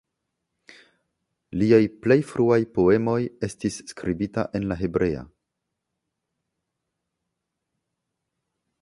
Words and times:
Liaj 1.63 1.81
plej 2.05 2.17
fruaj 2.29 2.57
poemoj 2.79 3.19
estis 3.49 3.77
skribita 3.93 4.47
en 4.61 4.67
la 4.73 4.81
hebrea. 4.83 5.25